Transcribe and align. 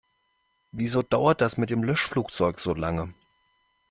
Wieso 0.71 1.03
dauert 1.03 1.41
das 1.41 1.57
mit 1.57 1.69
dem 1.69 1.83
Löschflugzeug 1.83 2.59
so 2.59 2.73
lange? 2.73 3.13